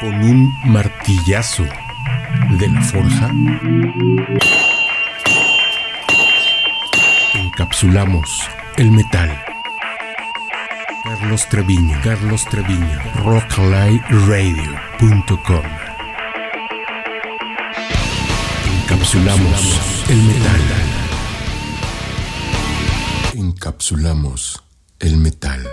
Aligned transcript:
con 0.00 0.14
un 0.22 0.54
martillazo 0.64 1.64
de 2.50 2.68
la 2.68 2.80
forja, 2.82 3.32
encapsulamos 7.34 8.48
el 8.76 8.92
metal. 8.92 9.44
Carlos 11.02 11.48
Treviño, 11.48 11.98
Carlos 12.04 12.44
Treviño, 12.44 13.00
rocklightradio.com. 13.24 15.64
Encapsulamos 18.82 20.04
el 20.10 20.22
metal. 20.22 20.60
Encapsulamos 23.34 24.62
el 25.00 25.16
metal. 25.16 25.66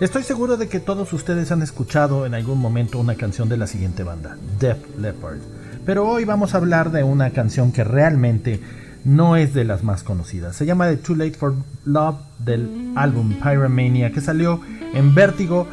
Estoy 0.00 0.24
seguro 0.24 0.56
de 0.56 0.68
que 0.68 0.80
todos 0.80 1.12
ustedes 1.12 1.52
han 1.52 1.62
escuchado 1.62 2.26
en 2.26 2.34
algún 2.34 2.58
momento 2.58 2.98
una 2.98 3.14
canción 3.14 3.48
de 3.48 3.56
la 3.56 3.68
siguiente 3.68 4.02
banda, 4.02 4.36
Def 4.58 4.78
Leppard. 4.98 5.38
Pero 5.86 6.08
hoy 6.08 6.24
vamos 6.24 6.52
a 6.52 6.56
hablar 6.56 6.90
de 6.90 7.04
una 7.04 7.30
canción 7.30 7.70
que 7.70 7.84
realmente 7.84 8.60
no 9.04 9.36
es 9.36 9.54
de 9.54 9.64
las 9.64 9.84
más 9.84 10.02
conocidas. 10.02 10.56
Se 10.56 10.66
llama 10.66 10.88
The 10.88 10.96
Too 10.96 11.14
Late 11.14 11.34
for 11.34 11.54
Love 11.84 12.16
del 12.40 12.92
álbum 12.96 13.34
Pyromania 13.34 14.10
que 14.10 14.20
salió 14.20 14.60
en 14.94 15.14
Vértigo 15.14 15.68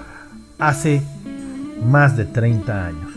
hace 0.59 1.01
más 1.83 2.15
de 2.15 2.25
30 2.25 2.85
años. 2.85 3.11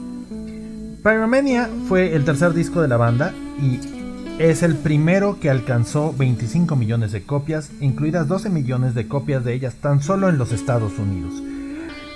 Pyromania 1.02 1.68
fue 1.86 2.14
el 2.14 2.24
tercer 2.24 2.54
disco 2.54 2.80
de 2.80 2.88
la 2.88 2.96
banda 2.96 3.34
y 3.60 3.93
es 4.38 4.64
el 4.64 4.74
primero 4.74 5.38
que 5.38 5.48
alcanzó 5.48 6.12
25 6.12 6.74
millones 6.74 7.12
de 7.12 7.22
copias, 7.22 7.70
incluidas 7.80 8.26
12 8.26 8.50
millones 8.50 8.94
de 8.94 9.06
copias 9.06 9.44
de 9.44 9.54
ellas 9.54 9.74
tan 9.74 10.02
solo 10.02 10.28
en 10.28 10.38
los 10.38 10.52
Estados 10.52 10.98
Unidos. 10.98 11.34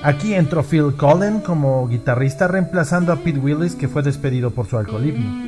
Aquí 0.02 0.34
entró 0.34 0.62
Phil 0.64 0.94
Collen 0.96 1.40
como 1.40 1.86
guitarrista 1.88 2.48
reemplazando 2.48 3.12
a 3.12 3.16
Pete 3.16 3.38
Willis 3.38 3.74
que 3.74 3.88
fue 3.88 4.02
despedido 4.02 4.50
por 4.50 4.66
su 4.66 4.78
alcoholismo. 4.78 5.44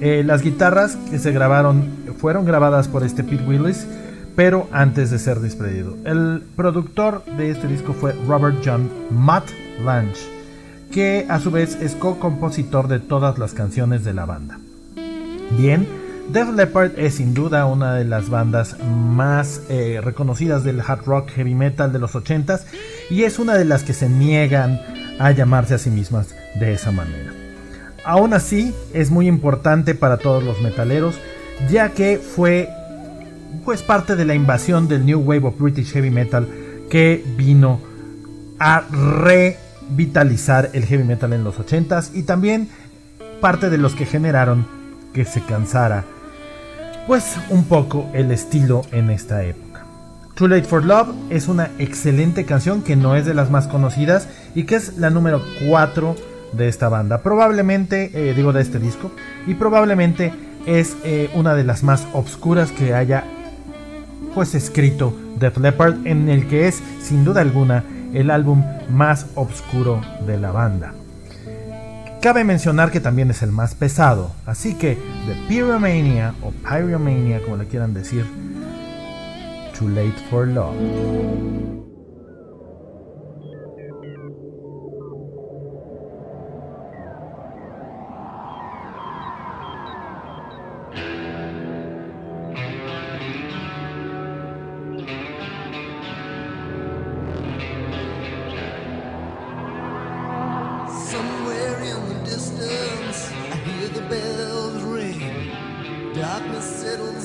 Eh, 0.00 0.22
las 0.24 0.42
guitarras 0.42 0.96
que 1.10 1.18
se 1.18 1.32
grabaron 1.32 1.84
fueron 2.18 2.44
grabadas 2.44 2.88
por 2.88 3.04
este 3.04 3.24
Pete 3.24 3.44
Willis, 3.44 3.86
pero 4.36 4.68
antes 4.72 5.10
de 5.10 5.18
ser 5.18 5.40
despedido. 5.40 5.96
El 6.04 6.42
productor 6.56 7.24
de 7.36 7.50
este 7.50 7.66
disco 7.66 7.92
fue 7.92 8.14
Robert 8.26 8.58
John 8.64 8.88
Matt 9.10 9.44
Lange, 9.84 10.20
que 10.92 11.26
a 11.28 11.40
su 11.40 11.50
vez 11.50 11.76
es 11.80 11.94
co-compositor 11.94 12.86
de 12.86 13.00
todas 13.00 13.38
las 13.38 13.52
canciones 13.52 14.04
de 14.04 14.14
la 14.14 14.26
banda. 14.26 14.61
Bien, 15.56 15.86
Def 16.28 16.48
Leppard 16.54 16.98
es 16.98 17.16
sin 17.16 17.34
duda 17.34 17.66
una 17.66 17.94
de 17.94 18.04
las 18.04 18.30
bandas 18.30 18.76
más 18.82 19.60
eh, 19.68 20.00
reconocidas 20.02 20.64
del 20.64 20.80
hard 20.80 21.04
rock 21.04 21.30
heavy 21.30 21.54
metal 21.54 21.92
de 21.92 21.98
los 21.98 22.14
80s 22.14 22.62
y 23.10 23.24
es 23.24 23.38
una 23.38 23.54
de 23.54 23.64
las 23.64 23.82
que 23.82 23.92
se 23.92 24.08
niegan 24.08 24.80
a 25.18 25.30
llamarse 25.32 25.74
a 25.74 25.78
sí 25.78 25.90
mismas 25.90 26.34
de 26.58 26.72
esa 26.72 26.90
manera. 26.90 27.32
Aún 28.04 28.32
así, 28.34 28.74
es 28.94 29.10
muy 29.10 29.28
importante 29.28 29.94
para 29.94 30.16
todos 30.16 30.42
los 30.42 30.60
metaleros, 30.60 31.16
ya 31.70 31.90
que 31.90 32.18
fue 32.18 32.68
pues 33.64 33.82
parte 33.82 34.16
de 34.16 34.24
la 34.24 34.34
invasión 34.34 34.88
del 34.88 35.04
New 35.04 35.20
Wave 35.20 35.46
of 35.46 35.58
British 35.60 35.92
Heavy 35.92 36.10
Metal 36.10 36.48
que 36.88 37.22
vino 37.36 37.80
a 38.58 38.84
revitalizar 38.90 40.70
el 40.72 40.84
heavy 40.84 41.04
metal 41.04 41.32
en 41.32 41.44
los 41.44 41.58
80s 41.58 42.10
y 42.14 42.22
también 42.22 42.68
parte 43.40 43.70
de 43.70 43.78
los 43.78 43.94
que 43.94 44.06
generaron 44.06 44.81
que 45.12 45.24
se 45.24 45.40
cansara 45.42 46.04
pues 47.06 47.36
un 47.50 47.64
poco 47.64 48.08
el 48.12 48.30
estilo 48.30 48.82
en 48.92 49.10
esta 49.10 49.42
época. 49.44 49.84
Too 50.34 50.48
Late 50.48 50.64
for 50.64 50.84
Love 50.84 51.08
es 51.30 51.48
una 51.48 51.70
excelente 51.78 52.44
canción 52.44 52.82
que 52.82 52.96
no 52.96 53.16
es 53.16 53.26
de 53.26 53.34
las 53.34 53.50
más 53.50 53.66
conocidas 53.66 54.28
y 54.54 54.64
que 54.64 54.76
es 54.76 54.96
la 54.98 55.10
número 55.10 55.42
4 55.68 56.16
de 56.52 56.68
esta 56.68 56.88
banda. 56.88 57.22
Probablemente, 57.22 58.10
eh, 58.14 58.34
digo 58.34 58.52
de 58.52 58.62
este 58.62 58.78
disco, 58.78 59.10
y 59.46 59.54
probablemente 59.54 60.32
es 60.66 60.96
eh, 61.04 61.30
una 61.34 61.54
de 61.54 61.64
las 61.64 61.82
más 61.82 62.06
obscuras 62.12 62.70
que 62.70 62.94
haya 62.94 63.24
pues 64.34 64.54
escrito 64.54 65.14
Def 65.38 65.58
Leppard, 65.58 66.06
en 66.06 66.28
el 66.28 66.48
que 66.48 66.68
es 66.68 66.82
sin 67.02 67.24
duda 67.24 67.40
alguna 67.40 67.84
el 68.14 68.30
álbum 68.30 68.64
más 68.90 69.26
obscuro 69.34 70.00
de 70.26 70.38
la 70.38 70.52
banda. 70.52 70.94
Cabe 72.22 72.44
mencionar 72.44 72.92
que 72.92 73.00
también 73.00 73.32
es 73.32 73.42
el 73.42 73.50
más 73.50 73.74
pesado, 73.74 74.30
así 74.46 74.74
que 74.74 74.94
The 75.26 75.34
Pyromania 75.48 76.36
o 76.40 76.52
Pyromania, 76.52 77.42
como 77.42 77.56
le 77.56 77.66
quieran 77.66 77.94
decir, 77.94 78.24
Too 79.76 79.88
Late 79.88 80.14
for 80.30 80.46
Love. 80.46 81.91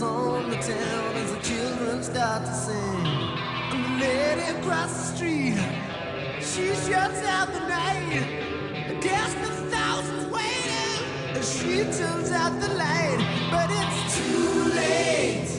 on 0.02 0.50
the 0.50 0.58
town 0.58 1.16
as 1.16 1.32
the 1.34 1.40
children 1.42 2.04
start 2.04 2.46
to 2.46 2.54
sing. 2.54 3.06
And 3.72 3.86
the 3.86 4.06
lady 4.06 4.60
across 4.60 4.92
the 4.94 5.16
street, 5.16 5.58
she 6.40 6.68
shuts 6.86 7.24
out 7.26 7.52
the 7.54 7.62
night 7.62 8.90
against 8.90 9.38
the 9.42 9.52
thousands 9.72 10.26
waiting. 10.32 11.06
And 11.36 11.44
she 11.44 11.84
turns 11.98 12.32
out 12.32 12.60
the 12.60 12.74
light, 12.76 13.20
but 13.52 13.70
it's 13.72 14.18
too 14.18 14.64
late. 14.76 15.57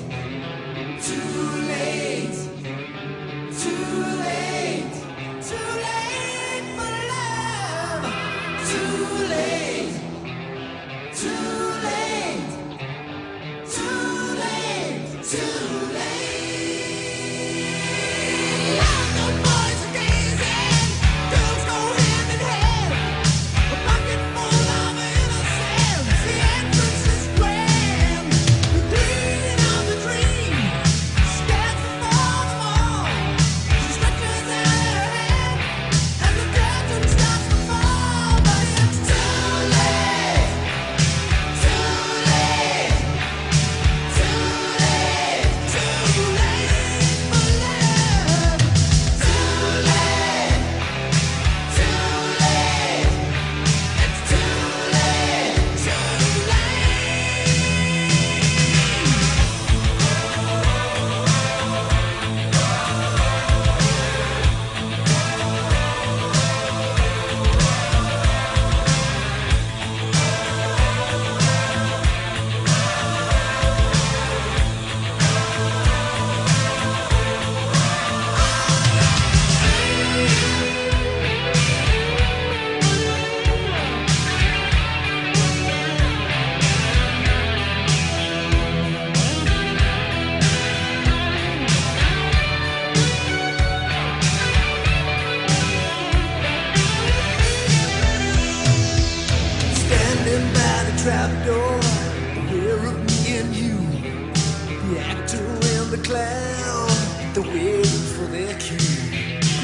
The 104.88 105.00
actor 105.00 105.37
and 105.37 105.90
the 105.90 105.99
clown, 105.99 106.88
they're 107.35 107.43
waiting 107.43 107.85
for 107.85 108.25
their 108.32 108.55
cue. 108.58 108.79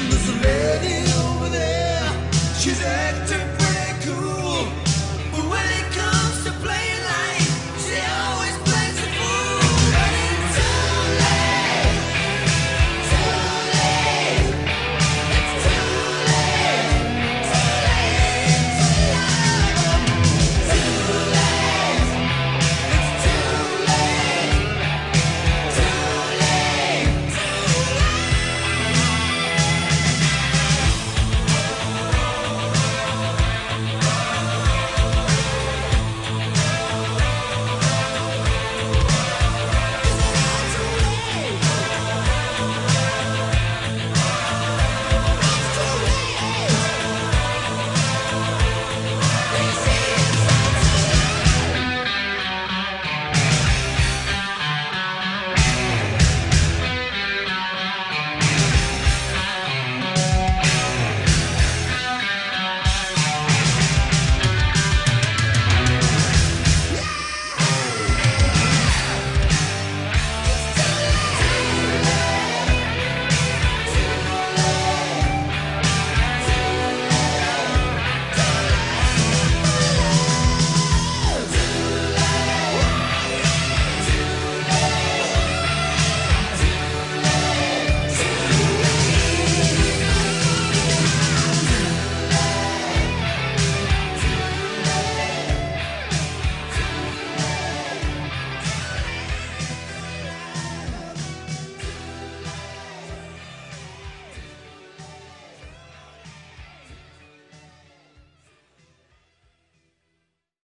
There's 0.07 0.29
a 0.29 0.33
lady 0.43 1.11
over 1.13 1.49
there, 1.49 2.29
she's 2.59 2.79
acting. 2.83 3.14